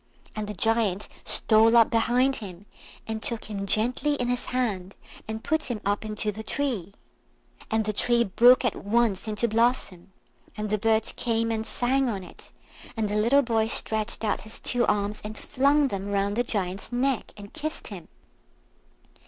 And 0.35 0.47
the 0.47 0.55
Giant 0.55 1.07
stole 1.25 1.77
up 1.77 1.91
behind 1.91 2.37
him 2.37 2.65
and 3.07 3.21
took 3.21 3.45
him 3.51 3.67
gently 3.67 4.15
in 4.15 4.29
his 4.29 4.45
hand, 4.45 4.95
and 5.27 5.43
put 5.43 5.65
him 5.65 5.79
up 5.85 6.03
into 6.05 6.31
the 6.31 6.41
tree. 6.41 6.95
And 7.69 7.85
the 7.85 7.93
tree 7.93 8.23
broke 8.23 8.65
at 8.65 8.75
once 8.75 9.27
into 9.27 9.47
blossom, 9.47 10.11
and 10.57 10.71
the 10.71 10.79
birds 10.79 11.13
came 11.15 11.51
and 11.51 11.67
sang 11.67 12.09
on 12.09 12.23
it, 12.23 12.51
and 12.97 13.09
the 13.09 13.15
little 13.15 13.43
boy 13.43 13.67
stretched 13.67 14.23
out 14.23 14.41
his 14.41 14.57
two 14.57 14.87
arms 14.87 15.21
and 15.23 15.37
flung 15.37 15.89
them 15.89 16.07
round 16.09 16.35
the 16.35 16.43
Giant's 16.43 16.91
neck, 16.91 17.31
and 17.37 17.53
kissed 17.53 17.89
him. 17.89 18.07